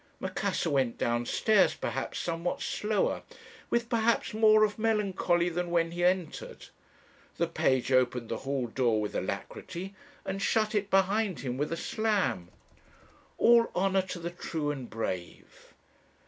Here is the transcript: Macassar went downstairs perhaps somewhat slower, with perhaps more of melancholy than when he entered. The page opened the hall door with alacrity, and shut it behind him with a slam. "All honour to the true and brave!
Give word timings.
Macassar 0.19 0.71
went 0.71 0.97
downstairs 0.97 1.75
perhaps 1.75 2.17
somewhat 2.17 2.59
slower, 2.63 3.21
with 3.69 3.87
perhaps 3.87 4.33
more 4.33 4.63
of 4.63 4.79
melancholy 4.79 5.47
than 5.47 5.69
when 5.69 5.91
he 5.91 6.03
entered. 6.03 6.69
The 7.37 7.45
page 7.45 7.91
opened 7.91 8.29
the 8.29 8.37
hall 8.37 8.65
door 8.65 8.99
with 8.99 9.13
alacrity, 9.13 9.93
and 10.25 10.41
shut 10.41 10.73
it 10.73 10.89
behind 10.89 11.41
him 11.41 11.55
with 11.55 11.71
a 11.71 11.77
slam. 11.77 12.49
"All 13.37 13.69
honour 13.75 14.01
to 14.17 14.17
the 14.17 14.31
true 14.31 14.71
and 14.71 14.89
brave! 14.89 15.75